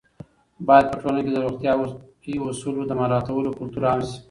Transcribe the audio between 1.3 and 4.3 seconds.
د روغتیايي اصولو د مراعاتولو کلتور عام شي.